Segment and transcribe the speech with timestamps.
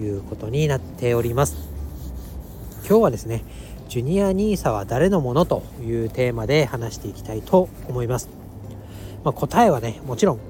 [0.00, 1.68] いうことになっております。
[2.88, 3.44] 今日はですね
[3.88, 8.28] ジュニア NISA は誰のものというテーマで話していきたいと思います、
[9.24, 10.40] まあ、答えはねもちろん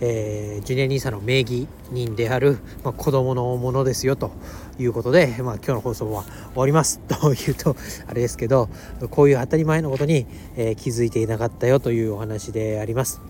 [0.00, 4.30] えー、ジュニア NISA の名義人である、まあ、子供のものですよと
[4.78, 7.00] いうことで、まあ、今日の放送は終わります。
[7.08, 8.68] というとあれですけど
[9.10, 13.22] こういう当たり前のことに、えー、気づいていなかったよというお話であります。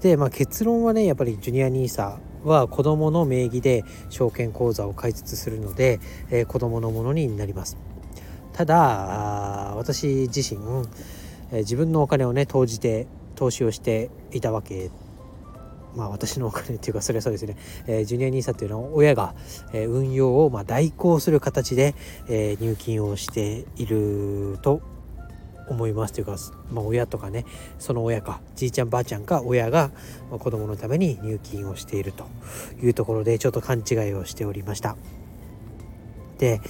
[0.00, 6.00] で、まあ、結論はねやっぱりジュニア NISA は子どもの名義で証券口座を開設するので、
[6.30, 7.76] えー、子どものものになります。
[8.52, 10.60] ただ私自身、
[11.50, 14.90] えー、自分のお金をね投じて投資をしていたわけ。
[15.96, 17.56] まあ私のお金っていうかそれはそうですね、
[17.86, 19.34] えー、ジュニア NISA っていうのは親が、
[19.72, 21.94] えー、運用をまあ代行する形で、
[22.28, 24.80] えー、入金をしていると
[25.68, 26.36] 思いますというか、
[26.70, 27.44] まあ、親とかね
[27.78, 29.90] その親かじいちゃんばあちゃんか親が
[30.30, 32.26] 子供のために入金をしていると
[32.82, 34.96] いうところでちょっと勘違いをしておりました。
[36.38, 36.60] で、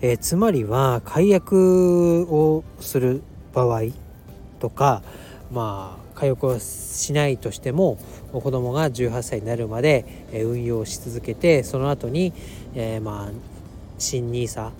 [0.00, 3.82] えー、つまりは解約をする場合
[4.58, 5.02] とか
[5.52, 7.98] まあ解約をしないとしても
[8.32, 12.32] 子供が18歳になるまで運用し続けてその後に、
[12.74, 13.32] えー、まあ
[13.98, 14.70] 新 NISA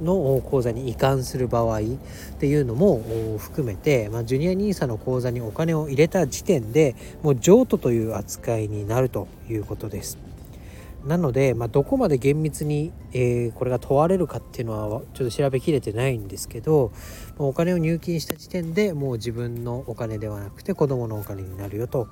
[0.00, 1.82] の口座に移管する場合っ
[2.38, 10.18] ていうのも含めて、まあ、ジュニア NISA の口座にお金を入れた時点でもう譲渡という扱いになるということです。
[11.04, 16.92] なので、まあ、どこまで厳密に、えー、これが問われるかっていうのはちょっと調べきれてないんですけど
[17.38, 22.08] お金を入金した時点でもう自分のお金ではなくて子供のお金になるよと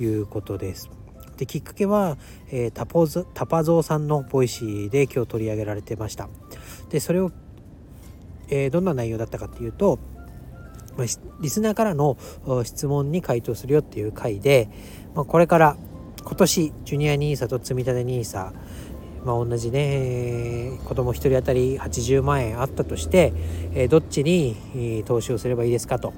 [0.00, 1.01] いうことです。
[1.36, 2.16] できっかけは、
[2.50, 6.28] えー、タポズたぱぞうさんの Voicy で今日取り上げられてました。
[6.90, 7.30] でそれを、
[8.48, 9.98] えー、どんな内容だったかっていうと
[11.40, 12.16] リスナーからの
[12.64, 14.68] 質問に回答するよっていう回で、
[15.14, 15.76] まあ、これから
[16.22, 18.52] 今年ジュニア NISA と積立 NISA
[19.24, 23.32] まあ、同じね子供1人当たり80万円あったとして、
[23.74, 26.12] えどっちに投資をすればいいですかと。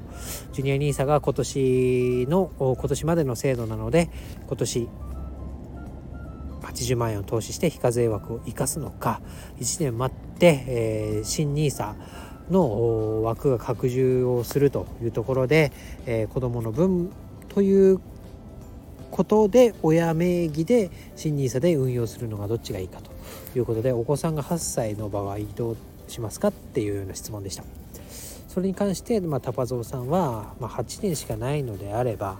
[0.52, 4.10] ジュニア NISA が今年の今年までの制度なので
[4.46, 4.88] 今年
[6.62, 9.20] 80万円を投資して非課税枠を生かすのか。
[9.58, 11.94] 1年待って、えー、新 NISA
[12.50, 15.72] の枠が拡充をするというところで、
[16.06, 17.10] えー、子どもの分
[17.48, 18.00] という
[19.14, 23.12] ことで親名義で新 NISA で運用するのがどっちがいいかと
[23.56, 25.76] いうことでお子さんが8歳の場合どう
[26.08, 27.62] しますかっていうような質問でした。
[28.48, 32.38] それに関して、まあ、タパゾウさんは、まあ、8年しかないのであれば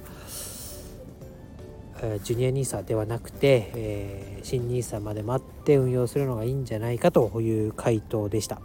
[2.03, 8.61] えジュニア NISA ではなくて、えー、新 NISA まで待って運用するのがいいんじゃないかという回答でした。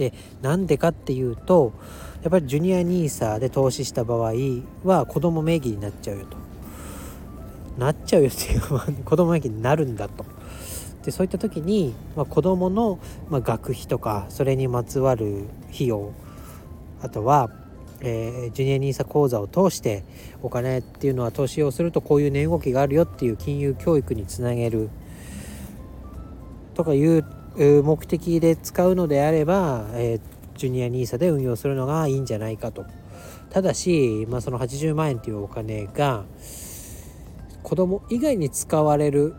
[0.00, 1.74] でなんでかっていうと
[2.22, 4.32] やっぱりジュニア NISA で投資した場合
[4.82, 6.38] は子供名義になっちゃうよと。
[7.78, 10.24] なっちゃうよっていうか子供名義になるんだと。
[11.04, 16.12] でそういった時に、まあ、子供の、まあ、学費とかそれにまつわる費用
[17.02, 17.50] あとは
[18.02, 20.04] えー、ジュニア NISA 講座を通して
[20.40, 24.88] お金っていうのは投資をするとこういう値動きがあるよっていう金融教育につなげる
[26.72, 27.26] とかいう
[27.60, 32.86] 目的で使うのであれば、えー、ジュニア NISA で運用するのがいいんじゃないかと。
[33.50, 36.24] ただし、まあ、その80万円っていうお金が
[37.62, 39.34] 子供以外に使われる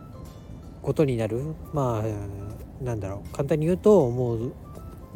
[0.81, 1.55] ことになる。
[1.73, 3.33] まあなんだろう。
[3.33, 4.53] 簡単に言うともう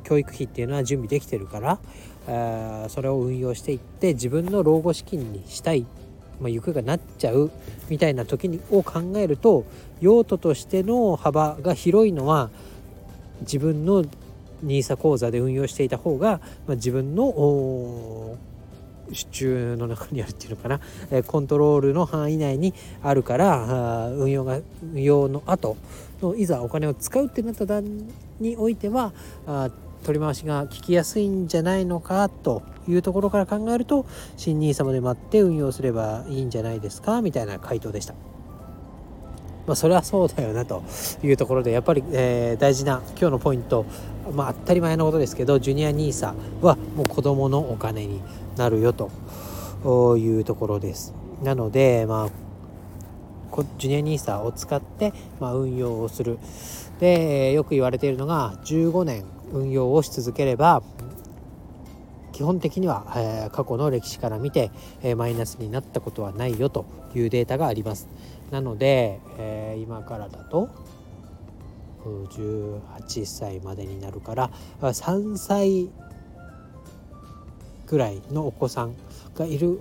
[0.04, 1.80] 教育費っていうのは準備できてるから
[2.28, 5.86] あそれを運用していって自分の老後資金にしたい、
[6.40, 7.52] まあ、行方がなっちゃう。
[7.90, 9.66] みたいな時にを考えると
[10.00, 12.50] 用途としての幅が広いのは
[13.42, 14.06] 自分の
[14.64, 18.38] NISA 口座で運用していた方が、まあ、自分の
[19.12, 20.80] 支柱の中にあるっていうのかな、
[21.12, 22.74] えコントロールの範囲内に
[23.04, 24.60] あるから運用が
[24.94, 25.78] 運用の後
[26.22, 27.86] のいざお金を使うってなった段
[28.40, 29.14] においては
[29.46, 29.70] あ
[30.04, 34.06] 取り回しが効きやすいんじゃないのかというところから考えると
[34.38, 38.14] 新 NISA まで待って運用すればいいんじゃないですかみたいな回答でした。
[39.68, 40.84] まあ、それはそうだよなと
[41.24, 43.86] いうところでやっぱり、えー、大事な今日のポイント、
[44.34, 48.22] まあ、当たり前のことですけどジュニア NISA はもう子どものお金に
[48.58, 49.10] なるよと
[50.18, 51.14] いうところです。
[51.44, 52.30] なのでまあ
[53.78, 56.40] ジュニア NISA を使って、まあ、運用をする
[57.00, 60.84] でよく言われているのが15年運用をし続ければ
[62.36, 64.70] 基本的には、えー、過去の歴史から見て、
[65.02, 66.86] えー、マイナスになったことはないよと
[67.16, 68.10] いうデータがあります
[68.52, 70.70] なので、えー、今からだと
[72.04, 74.52] 18歳までになるから
[74.82, 75.90] 3歳
[77.88, 78.96] ぐらいのお子さん
[79.36, 79.80] がいる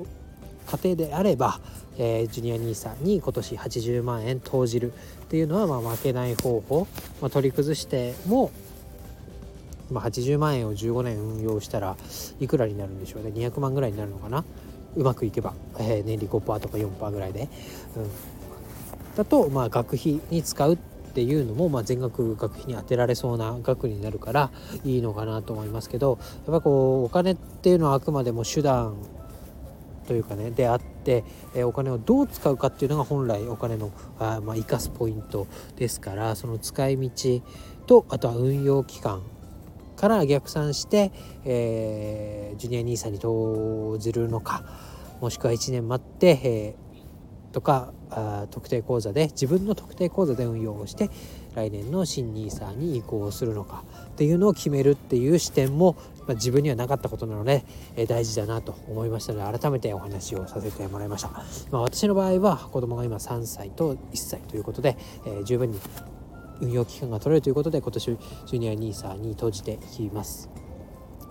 [0.66, 1.60] 家庭であれば、
[1.98, 6.86] えー、ジュニア NISA に今年80万円投じるっていうのはまあ負けない方法、
[7.20, 8.50] まあ、取り崩しても、
[9.90, 11.96] まあ、80万円を15年運用したら
[12.40, 13.30] いくらになるんでしょうね。
[13.30, 14.44] 200万ぐらいになるのかな。
[14.96, 17.48] うまくいけば、えー、年利5%とか4%ぐらいで、
[17.96, 18.33] うん、
[19.16, 20.76] だとまあ学費に使うっ
[21.14, 24.50] ていうのも、まあ、全額学費に充てられそうな額になるから
[24.84, 28.96] いいのかなと思いますけどやっぱこうお金っていうのはあくまでも手段
[30.08, 31.24] というかねであって、
[31.54, 35.46] えお金をどう使うかっていうのが本来お金のあ、まあ、生かすポイント
[35.76, 37.42] ですからその使い道
[37.86, 39.22] とあとは運用期間
[39.96, 41.12] から逆算して、
[41.44, 44.64] えー、ジュニア NISA に投じるのか
[45.20, 46.83] もしくは1年待って、えー、
[47.54, 51.08] とかあ特定口座で自分の特定口座で運用をして
[51.54, 55.96] 来年の新 NISA に移行するのかっていうのを決めるっていう視点も、
[56.26, 57.64] まあ、自分にはなかったことなので、
[57.96, 61.30] え、大事だなと思いましたので改めてお話をさせてもらいました、
[61.70, 65.78] まあ、私の場合は子供が今3歳と1歳ということで、えー、十分に
[66.60, 70.63] 運用期間が取れるということで今年ジュニア NISA に投じていきます。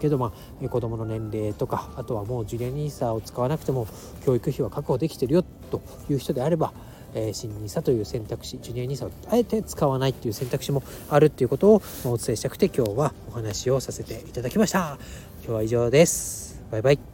[0.03, 0.33] けどま
[0.63, 3.87] あ子どもの年齢とかあとはもうジュニア NISA を使わなくても
[4.25, 6.73] 教育費は確保できてるよという人であれば
[7.15, 14.97] えー、新 NISA という選択肢ジュニア NISA をあえて使わないっていう選択肢もあるっていうことをお伝えしたくて今日はお話をさせていただきました。
[15.45, 16.59] 今日は以上です。
[16.71, 17.12] バイバイ。